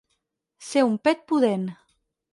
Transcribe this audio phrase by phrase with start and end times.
[0.69, 1.69] Ser un pet pudent.